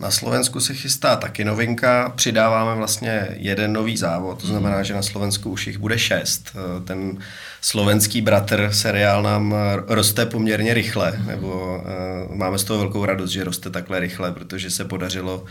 [0.00, 5.02] Na Slovensku se chystá taky novinka, přidáváme vlastně jeden nový závod, to znamená, že na
[5.02, 6.52] Slovensku už jich bude šest.
[6.54, 7.18] Eh, ten
[7.60, 9.54] slovenský bratr seriál nám
[9.86, 11.76] roste poměrně rychle, nebo
[12.28, 15.44] uh, máme z toho velkou radost, že roste takhle rychle, protože se podařilo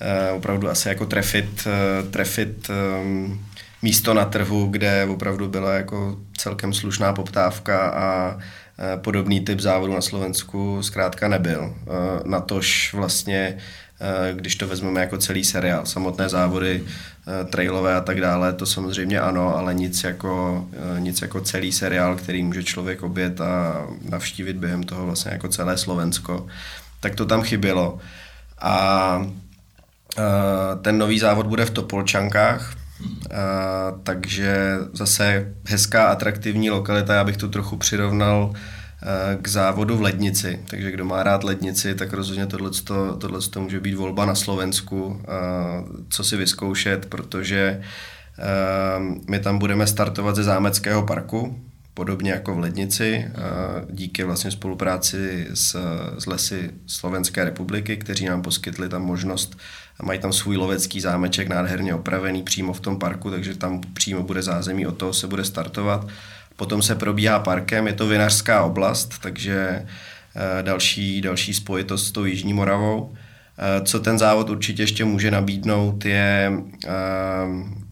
[0.00, 3.40] Eh, opravdu asi jako trefit, eh, trefit ehm,
[3.82, 8.38] místo na trhu, kde opravdu byla jako celkem slušná poptávka a
[8.78, 11.74] eh, podobný typ závodu na Slovensku zkrátka nebyl.
[12.24, 13.58] Natož vlastně
[14.32, 16.84] když to vezmeme jako celý seriál, samotné závody,
[17.50, 20.66] trailové a tak dále, to samozřejmě ano, ale nic jako,
[20.98, 25.78] nic jako celý seriál, který může člověk obět a navštívit během toho vlastně jako celé
[25.78, 26.46] Slovensko,
[27.00, 27.98] tak to tam chybělo.
[28.60, 29.26] A
[30.18, 32.74] Eh, ten nový závod bude v Topolčankách,
[33.30, 33.36] eh,
[34.02, 38.58] takže zase hezká, atraktivní lokalita, já bych tu trochu přirovnal eh,
[39.42, 40.60] k závodu v Lednici.
[40.70, 45.22] Takže kdo má rád Lednici, tak rozhodně tohle může být volba na Slovensku,
[46.08, 47.82] co si vyzkoušet, protože
[49.28, 51.60] my tam budeme startovat ze Zámeckého parku,
[51.94, 53.30] podobně jako v Lednici,
[53.90, 55.76] díky vlastně spolupráci s,
[56.18, 59.56] s lesy Slovenské republiky, kteří nám poskytli tam možnost
[60.02, 64.42] mají tam svůj lovecký zámeček nádherně opravený přímo v tom parku, takže tam přímo bude
[64.42, 66.06] zázemí, od toho se bude startovat.
[66.56, 69.86] Potom se probíhá parkem, je to vinařská oblast, takže
[70.36, 73.14] eh, další, další spojitost s tou Jižní Moravou.
[73.58, 76.52] Eh, co ten závod určitě ještě může nabídnout, je
[76.86, 76.90] eh,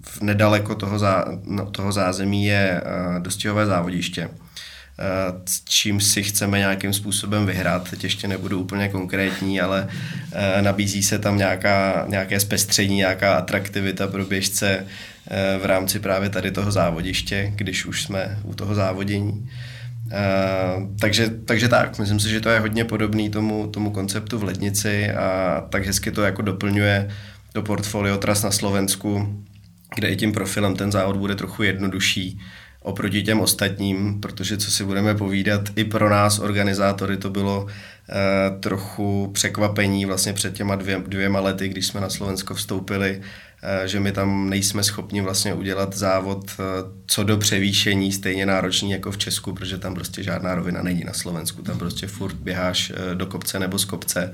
[0.02, 2.82] v nedaleko toho, zá, no, toho zázemí je
[3.18, 4.30] dostihové závodiště
[5.46, 7.90] s čím si chceme nějakým způsobem vyhrát.
[7.90, 9.88] Teď ještě nebudu úplně konkrétní, ale
[10.32, 14.86] eh, nabízí se tam nějaká, nějaké zpestření, nějaká atraktivita pro běžce
[15.30, 19.50] eh, v rámci právě tady toho závodiště, když už jsme u toho závodění.
[20.04, 24.44] Uh, takže, takže tak, myslím si, že to je hodně podobný tomu, tomu konceptu v
[24.44, 27.10] Lednici a tak hezky to jako doplňuje
[27.54, 29.44] do portfolio tras na Slovensku,
[29.94, 32.40] kde i tím profilem ten závod bude trochu jednodušší
[32.84, 38.14] oproti těm ostatním, protože co si budeme povídat, i pro nás organizátory to bylo eh,
[38.60, 43.20] trochu překvapení vlastně před těma dvě, dvěma lety, když jsme na Slovensko vstoupili,
[43.62, 46.62] eh, že my tam nejsme schopni vlastně udělat závod eh,
[47.06, 51.12] co do převýšení stejně náročný jako v Česku, protože tam prostě žádná rovina není na
[51.12, 54.32] Slovensku, tam prostě furt běháš eh, do kopce nebo z kopce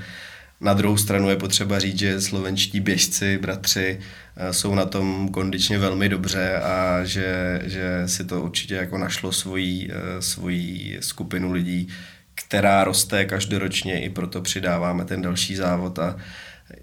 [0.61, 4.01] na druhou stranu je potřeba říct, že slovenští běžci, bratři
[4.37, 9.33] eh, jsou na tom kondičně velmi dobře a že, že si to určitě jako našlo
[9.33, 11.89] svoji, eh, svoji skupinu lidí,
[12.35, 16.17] která roste každoročně, i proto přidáváme ten další závod a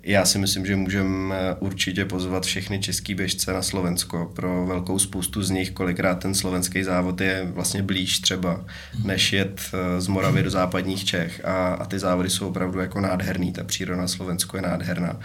[0.04, 4.32] já si myslím, že můžeme určitě pozvat všechny český běžce na Slovensko.
[4.36, 8.66] Pro velkou spoustu z nich kolikrát ten slovenský závod je vlastně blíž třeba,
[9.04, 11.46] než jet eh, z Moravy do západních Čech.
[11.46, 15.20] A, a ty závody jsou opravdu jako nádherný, ta příroda na Slovensku je nádherná.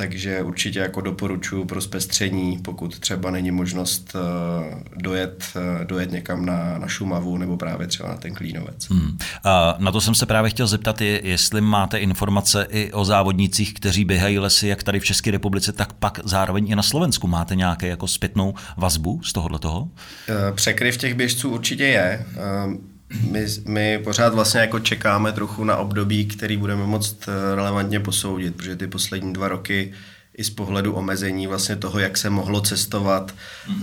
[0.00, 6.46] Takže určitě jako doporučuji pro zpestření, pokud třeba není možnost uh, dojet, uh, dojet někam
[6.46, 8.90] na, na Šumavu nebo právě třeba na ten Klínovec.
[8.90, 9.18] Hmm.
[9.44, 14.04] A na to jsem se právě chtěl zeptat, jestli máte informace i o závodnících, kteří
[14.04, 17.26] běhají lesy, jak tady v České republice, tak pak zároveň i na Slovensku.
[17.26, 19.88] Máte nějaké jako zpětnou vazbu z tohohle toho?
[20.28, 22.26] Eh, překryv těch běžců určitě je.
[23.30, 28.56] My, my pořád vlastně jako čekáme trochu na období, který budeme moct eh, relevantně posoudit,
[28.56, 29.92] protože ty poslední dva roky
[30.36, 33.34] i z pohledu omezení vlastně toho, jak se mohlo cestovat,
[33.68, 33.82] mm.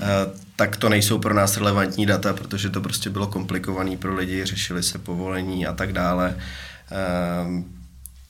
[0.55, 4.83] tak to nejsou pro nás relevantní data, protože to prostě bylo komplikované pro lidi, řešili
[4.83, 6.37] se povolení a tak dále.
[6.91, 7.65] Ehm,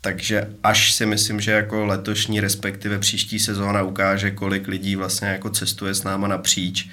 [0.01, 5.49] takže až si myslím, že jako letošní, respektive příští sezóna ukáže, kolik lidí vlastně jako
[5.49, 6.89] cestuje s náma napříč,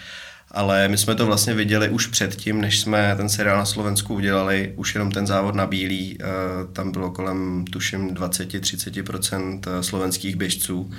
[0.55, 4.73] ale my jsme to vlastně viděli už předtím, než jsme ten seriál na Slovensku udělali,
[4.77, 6.25] už jenom ten závod na Bílý, eh,
[6.73, 10.91] tam bylo kolem, tuším, 20-30% eh, slovenských běžců.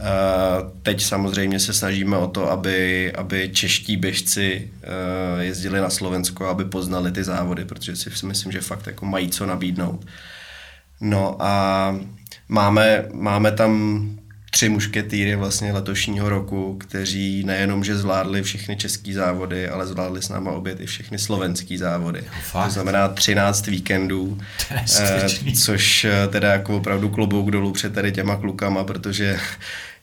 [0.00, 0.04] Eh,
[0.82, 4.70] teď samozřejmě se snažíme o to, aby, aby čeští běžci
[5.40, 9.46] jezdili na Slovensko, aby poznali ty závody, protože si myslím, že fakt jako mají co
[9.46, 10.06] nabídnout.
[11.00, 11.96] No a
[12.48, 14.02] máme, máme tam
[14.58, 20.28] tři mušketýry vlastně letošního roku, kteří nejenom, že zvládli všechny české závody, ale zvládli s
[20.28, 22.24] náma obět i všechny slovenské závody.
[22.42, 22.64] Fakt?
[22.64, 24.38] To znamená 13 víkendů,
[24.70, 25.26] eh,
[25.64, 29.38] což eh, teda jako opravdu klobouk dolů před tady těma klukama, protože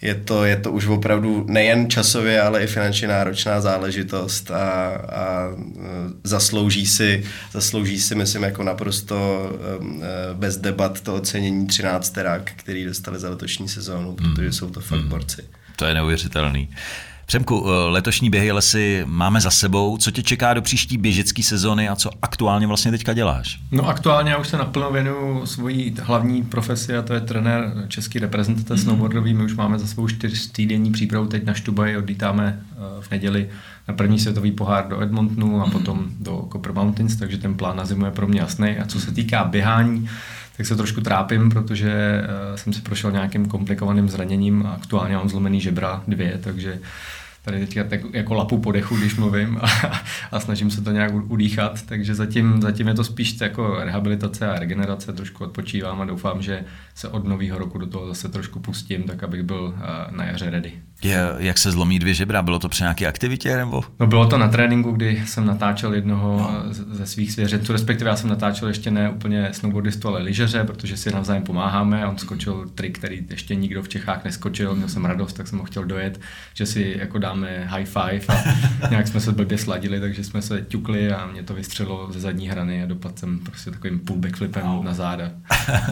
[0.05, 5.49] je to, je to už opravdu nejen časově, ale i finančně náročná záležitost a, a
[5.49, 5.89] e,
[6.23, 9.49] zaslouží si, zaslouží si, myslím, jako naprosto
[10.01, 14.53] e, bez debat to ocenění 13 terák, který dostali za letošní sezónu, protože hmm.
[14.53, 15.09] jsou to fakt hmm.
[15.09, 15.43] borci.
[15.75, 16.69] To je neuvěřitelný.
[17.25, 19.97] Přemku, eh, letošní běhy lesy máme za sebou.
[19.97, 23.59] Co tě čeká do příští běžecké sezóny a co aktuálně vlastně teďka děláš?
[23.71, 28.19] No aktuálně já už se naplno věnuju svojí hlavní profesi a to je trenér český
[28.19, 28.83] reprezentace mm-hmm.
[28.83, 29.33] snowboardový.
[29.33, 33.49] My už máme za svou čtyřtýdenní přípravu teď na Štubaji, odlítáme eh, v neděli
[33.87, 37.85] na první světový pohár do Edmontonu a potom do Copper Mountains, takže ten plán na
[37.85, 38.77] zimu je pro mě jasný.
[38.77, 40.09] A co se týká běhání,
[40.57, 45.29] tak se trošku trápím, protože uh, jsem si prošel nějakým komplikovaným zraněním a aktuálně mám
[45.29, 46.79] zlomený žebra dvě, takže
[47.45, 49.67] tady tak jako lapu po dechu, když mluvím a,
[50.31, 54.59] a snažím se to nějak udýchat, takže zatím, zatím je to spíš jako rehabilitace a
[54.59, 56.63] regenerace, trošku odpočívám a doufám, že
[56.95, 60.49] se od nového roku do toho zase trošku pustím, tak abych byl uh, na jaře
[60.49, 60.73] ready.
[61.05, 62.41] Je, jak se zlomí dvě žebra?
[62.41, 63.57] Bylo to při nějaké aktivitě?
[63.57, 63.83] Nebo?
[63.99, 66.73] No bylo to na tréninku, kdy jsem natáčel jednoho no.
[66.73, 71.11] ze svých svěřenců, respektive já jsem natáčel ještě ne úplně snowboardistu, ale lyžeře, protože si
[71.11, 72.07] navzájem pomáháme.
[72.07, 75.65] On skočil trik, který ještě nikdo v Čechách neskočil, měl jsem radost, tak jsem ho
[75.65, 76.19] chtěl dojet,
[76.53, 78.43] že si jako dáme high five a
[78.89, 82.49] nějak jsme se blbě sladili, takže jsme se ťukli a mě to vystřelo ze zadní
[82.49, 84.83] hrany a dopadl jsem prostě takovým pull backflipem no.
[84.83, 85.31] na záda.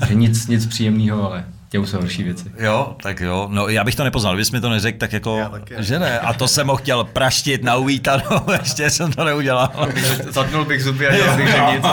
[0.08, 2.52] že nic, nic příjemného, ale Dějou se horší věci.
[2.58, 3.48] Jo, tak jo.
[3.52, 5.40] No já bych to nepoznal, kdybys mi to neřekl, tak jako,
[5.80, 6.20] že ne.
[6.20, 9.72] A to jsem ho chtěl praštit na uvítanou, ještě jsem to neudělal.
[10.30, 11.86] Zatnul bych zuby a dělal bych, že nic.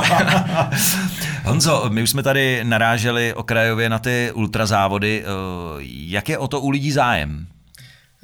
[1.45, 5.25] Honzo, my už jsme tady naráželi okrajově na ty ultrazávody.
[5.25, 5.27] Eh,
[5.87, 7.47] jak je o to u lidí zájem?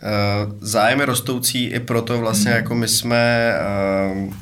[0.03, 2.57] Uh, zájem je rostoucí i proto vlastně, hmm.
[2.57, 3.53] jako my jsme
[4.27, 4.35] uh,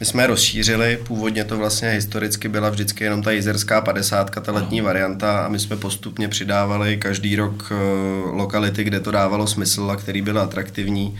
[0.00, 4.52] my jsme je rozšířili, původně to vlastně historicky byla vždycky jenom ta jizerská 50, ta
[4.52, 7.74] letní varianta a my jsme postupně přidávali každý rok eh,
[8.30, 11.18] lokality, kde to dávalo smysl a který byl atraktivní.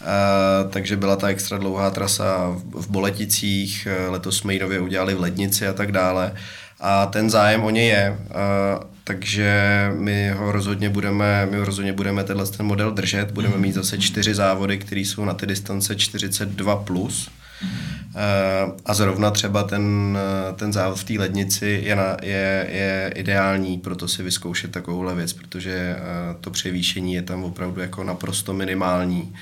[0.00, 5.14] Uh, takže byla ta extra dlouhá trasa v Boleticích, eh, letos jsme ji nově udělali
[5.14, 6.32] v Lednici a tak dále.
[6.80, 9.52] A ten zájem o ně je, uh, takže
[9.94, 13.30] my ho rozhodně budeme, my ho rozhodně budeme tenhle ten model držet.
[13.30, 16.84] Budeme mít zase čtyři závody, které jsou na ty distance 42+.
[16.84, 17.30] Plus.
[17.62, 23.12] Eh, a zrovna třeba ten, eh, ten závod v té lednici je, na, je, je
[23.16, 26.00] ideální pro to si vyzkoušet takovouhle věc, protože eh,
[26.40, 29.34] to převýšení je tam opravdu jako naprosto minimální.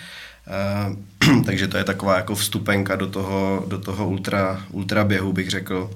[1.47, 5.91] takže to je taková jako vstupenka do toho, do toho ultra, ultra běhu, bych řekl.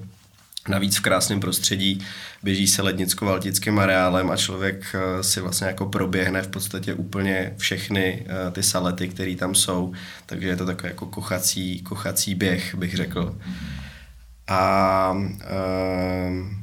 [0.67, 2.05] Navíc v krásném prostředí
[2.43, 8.25] běží se lednicko-valtickým areálem a člověk eh, si vlastně jako proběhne v podstatě úplně všechny
[8.25, 9.93] eh, ty salety, které tam jsou,
[10.25, 13.37] takže je to takový jako kochací, kochací běh, bych řekl.
[14.47, 15.17] A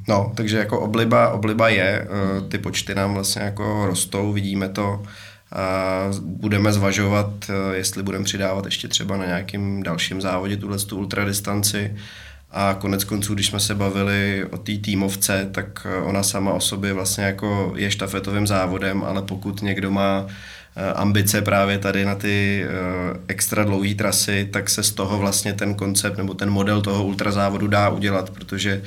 [0.07, 5.03] no, takže jako obliba, obliba je, eh, ty počty nám vlastně jako rostou, vidíme to,
[5.51, 11.95] a budeme zvažovat, jestli budeme přidávat ještě třeba na nějakým dalším závodě tuhle tu ultradistanci,
[12.51, 16.53] a konec konců, když jsme se bavili o té tý týmovce, tak eh, ona sama
[16.53, 22.05] o sobě vlastně jako je štafetovým závodem, ale pokud někdo má eh, ambice právě tady
[22.05, 22.69] na ty eh,
[23.27, 27.67] extra dlouhé trasy, tak se z toho vlastně ten koncept nebo ten model toho ultrazávodu
[27.67, 28.81] dá udělat, protože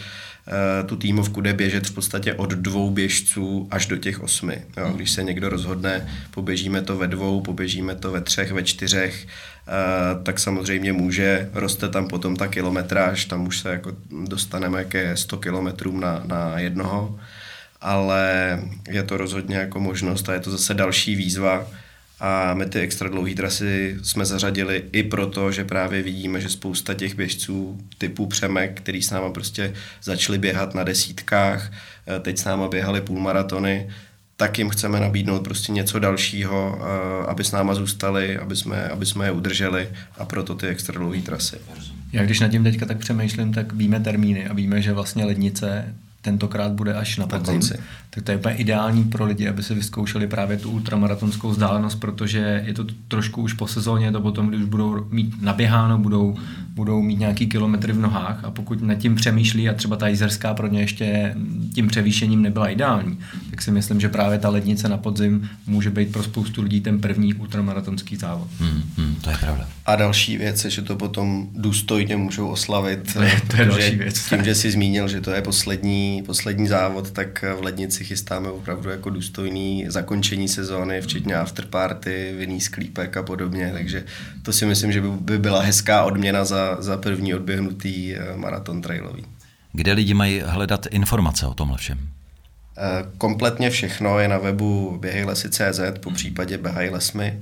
[0.86, 4.62] tu týmovku jde běžet v podstatě od dvou běžců až do těch osmi.
[4.76, 9.26] Jo, když se někdo rozhodne, poběžíme to ve dvou, poběžíme to ve třech, ve čtyřech,
[10.22, 13.92] tak samozřejmě může, roste tam potom ta kilometráž, tam už se jako
[14.28, 17.18] dostaneme ke 100 kilometrům na, na jednoho,
[17.80, 21.66] ale je to rozhodně jako možnost a je to zase další výzva,
[22.24, 26.94] a my ty extra dlouhé trasy jsme zařadili i proto, že právě vidíme, že spousta
[26.94, 31.72] těch běžců typu Přemek, který s náma prostě začali běhat na desítkách,
[32.06, 33.90] eh, teď s náma běhali půlmaratony,
[34.42, 39.06] tak jim chceme nabídnout prostě něco dalšího, eh, aby s náma zůstali, aby jsme, aby
[39.06, 41.56] jsme je udrželi a proto ty extra dlouhé trasy.
[42.12, 45.94] Já když nad tím teďka tak přemýšlím, tak víme termíny a víme, že vlastně lednice
[46.22, 47.60] tentokrát bude až na podzim.
[48.10, 52.62] Tak to je úplně ideální pro lidi, aby si vyzkoušeli právě tu ultramaratonskou vzdálenost, protože
[52.66, 56.36] je to trošku už po sezóně, to potom, když už budou mít naběháno, budou,
[56.74, 60.54] budou mít nějaký kilometry v nohách a pokud nad tím přemýšlí a třeba ta jizerská
[60.54, 61.34] pro ně ještě
[61.74, 63.18] tím převýšením nebyla ideální,
[63.50, 67.00] tak si myslím, že právě ta lednice na podzim může být pro spoustu lidí ten
[67.00, 68.48] první ultramaratonský závod.
[68.60, 69.68] Hmm, hmm, to je pravda.
[69.86, 73.12] A další věc je, že to potom důstojně můžou oslavit.
[73.12, 74.28] To je, to je další věc.
[74.28, 78.90] Tím, že si zmínil, že to je poslední, poslední závod, tak v lednici chystáme opravdu
[78.90, 84.04] jako důstojný zakončení sezóny, včetně afterparty, vinný sklípek a podobně, takže
[84.42, 88.82] to si myslím, že by, by byla hezká odměna za, za první odběhnutý eh, maraton
[88.82, 89.24] trailový.
[89.72, 91.98] Kde lidi mají hledat informace o tomhle všem?
[92.78, 97.40] Eh, kompletně všechno je na webu běhejlesy.cz, po případě běhejlesmy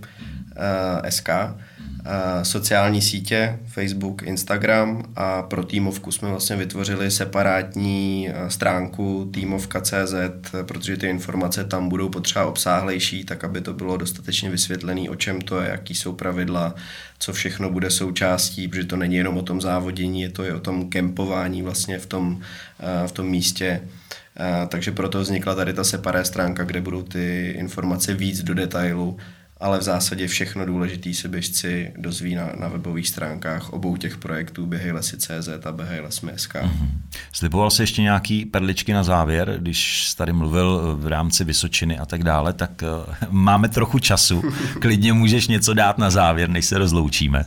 [1.04, 1.28] eh, SK
[2.42, 10.14] sociální sítě, Facebook, Instagram a pro týmovku jsme vlastně vytvořili separátní stránku týmovka.cz,
[10.62, 15.40] protože ty informace tam budou potřeba obsáhlejší, tak aby to bylo dostatečně vysvětlené, o čem
[15.40, 16.74] to je, jaký jsou pravidla,
[17.18, 20.60] co všechno bude součástí, protože to není jenom o tom závodění, je to i o
[20.60, 22.40] tom kempování vlastně v tom,
[23.06, 23.80] v tom místě.
[24.68, 29.16] Takže proto vznikla tady ta separé stránka, kde budou ty informace víc do detailu
[29.61, 34.66] ale v zásadě všechno důležité se běžci dozví na, na webových stránkách obou těch projektů
[34.66, 36.55] běhejlesy.cz a běhejlesmy.sk.
[36.55, 36.88] Mm-hmm.
[37.33, 42.25] Sliboval se ještě nějaký perličky na závěr, když tady mluvil v rámci Vysočiny a tak
[42.25, 44.42] dále, tak uh, máme trochu času.
[44.81, 47.44] Klidně můžeš něco dát na závěr, než se rozloučíme.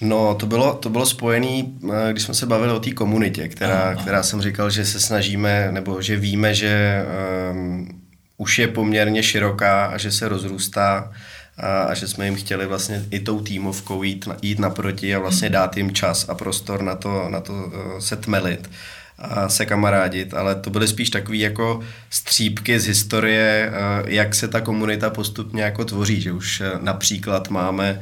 [0.00, 3.94] No, to bylo, to bylo spojené, eh, když jsme se bavili o té komunitě, která,
[3.94, 7.04] která jsem říkal, že se snažíme, nebo že víme, že
[7.50, 8.03] um,
[8.44, 11.12] už je poměrně široká a že se rozrůstá
[11.56, 15.50] a, a že jsme jim chtěli vlastně i tou týmovkou jít, jít naproti a vlastně
[15.50, 18.70] dát jim čas a prostor na to, na to eh, se tmelit
[19.18, 21.80] a se kamarádit, ale to byly spíš takové jako
[22.10, 23.72] střípky z historie, eh,
[24.06, 28.00] jak se ta komunita postupně jako tvoří, že už eh, například máme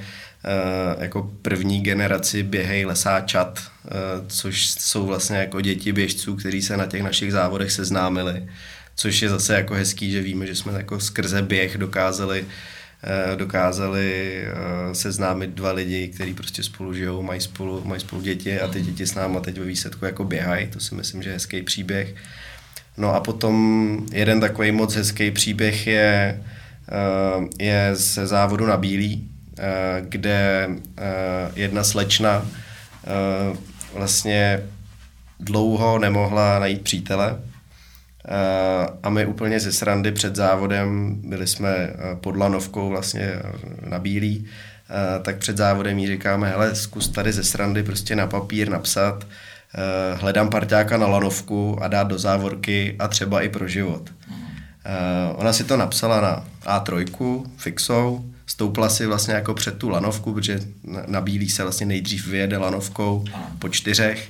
[0.99, 3.63] jako první generaci běhej lesáčat,
[4.27, 8.43] což jsou vlastně jako děti běžců, kteří se na těch našich závodech seznámili
[8.95, 12.47] což je zase jako hezký, že víme, že jsme jako skrze běh dokázali
[13.05, 18.61] eh, dokázali eh, seznámit dva lidi, kteří prostě spolu žijou, mají spolu, mají spolu děti
[18.61, 21.35] a ty děti s náma teď ve výsledku jako běhají, to si myslím, že je
[21.35, 22.15] hezký příběh.
[22.97, 26.43] No a potom jeden takový moc hezký příběh je,
[26.89, 29.29] eh, je ze závodu na Bílý,
[30.01, 30.69] kde
[31.55, 32.47] jedna slečna
[33.95, 34.63] vlastně
[35.41, 37.39] dlouho nemohla najít přítele,
[39.03, 43.43] a my úplně ze srandy před závodem, byli jsme eh, pod lanovkou vlastně eh,
[43.89, 44.47] na bílý,
[45.23, 49.27] tak před závodem jí říkáme, hele, zkus tady ze srandy prostě na papír napsat,
[50.15, 54.11] hledám parťáka na lanovku a dát do závorky a třeba i pro život.
[55.35, 56.45] Ona si to napsala na
[56.79, 60.61] A3, fixou, stoupla si vlastně jako před tu lanovku, protože
[61.07, 63.25] na bílý se vlastně nejdřív vyjede lanovkou
[63.59, 64.29] po čtyřech,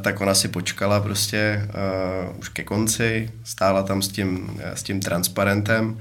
[0.00, 4.82] tak ona si počkala prostě uh, už ke konci, stála tam s tím, eh, s
[4.82, 5.98] tím transparentem.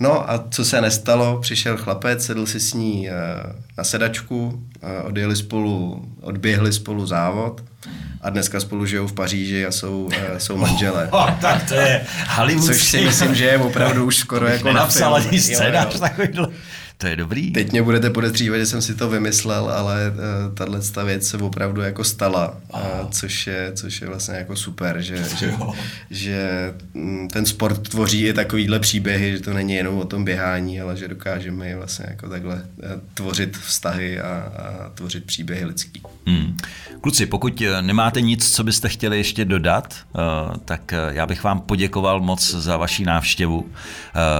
[0.00, 5.06] No a co se nestalo, přišel chlapec, sedl si s ní uh, na sedačku, uh,
[5.06, 7.64] odjeli spolu, odběhli spolu závod
[8.20, 11.08] a dneska spolu žijou v Paříži a jsou, uh, jsou manželé.
[11.12, 12.06] Oh, tak to je.
[12.66, 15.14] Což si myslím, že je opravdu už skoro jako na film.
[15.14, 16.48] ani scénář takovýhle.
[17.00, 17.50] To je dobrý.
[17.50, 21.80] Teď mě budete podezřívat, že jsem si to vymyslel, ale uh, tahle věc se opravdu
[21.80, 25.52] jako stala, uh, což, je, což je vlastně jako super, že, že,
[26.10, 26.50] že
[26.94, 30.96] mm, ten sport tvoří i takovýhle příběhy, že to není jenom o tom běhání, ale
[30.96, 32.62] že dokážeme vlastně jako takhle uh,
[33.14, 36.02] tvořit vztahy a, a tvořit příběhy lidský.
[36.26, 36.56] Hmm.
[37.00, 41.60] Kluci, pokud eh, nemáte nic, co byste chtěli ještě dodat, uh, tak já bych vám
[41.60, 43.60] poděkoval moc za vaši návštěvu.
[43.60, 43.70] Uh,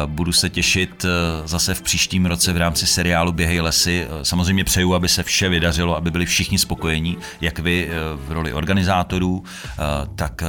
[0.06, 1.06] budu se těšit
[1.44, 4.06] zase v příštím roce v rámci seriálu Běhej lesy.
[4.22, 7.90] Samozřejmě přeju, aby se vše vydařilo, aby byli všichni spokojení, jak vy
[8.26, 9.44] v roli organizátorů,
[10.14, 10.42] tak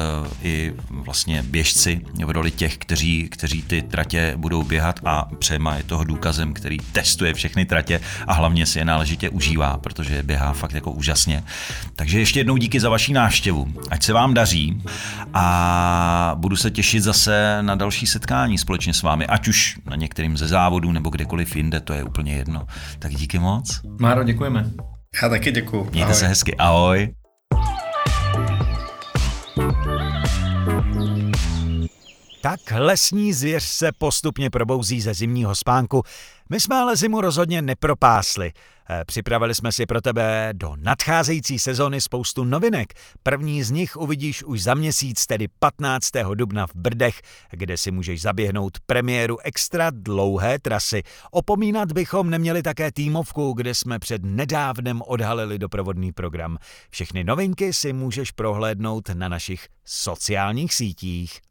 [0.43, 5.83] i vlastně běžci v roli těch, kteří, kteří ty tratě budou běhat a Přema je
[5.83, 10.73] toho důkazem, který testuje všechny tratě a hlavně si je náležitě užívá, protože běhá fakt
[10.73, 11.43] jako úžasně.
[11.95, 13.67] Takže ještě jednou díky za vaši návštěvu.
[13.89, 14.81] Ať se vám daří
[15.33, 20.37] a budu se těšit zase na další setkání společně s vámi, ať už na některým
[20.37, 22.65] ze závodů nebo kdekoliv jinde, to je úplně jedno.
[22.99, 23.81] Tak díky moc.
[23.99, 24.71] Máro, děkujeme.
[25.23, 25.83] Já taky děkuji.
[25.83, 26.15] Mějte Ahoj.
[26.15, 26.55] se hezky.
[26.57, 27.13] Ahoj.
[32.41, 36.03] Tak lesní zvěř se postupně probouzí ze zimního spánku.
[36.51, 38.51] My jsme ale zimu rozhodně nepropásli.
[38.89, 42.93] Eh, připravili jsme si pro tebe do nadcházející sezony spoustu novinek.
[43.23, 46.35] První z nich uvidíš už za měsíc, tedy 15.
[46.35, 47.21] dubna v Brdech,
[47.51, 51.03] kde si můžeš zaběhnout premiéru extra dlouhé trasy.
[51.31, 56.57] Opomínat bychom neměli také týmovku, kde jsme před nedávnem odhalili doprovodný program.
[56.89, 61.50] Všechny novinky si můžeš prohlédnout na našich sociálních sítích.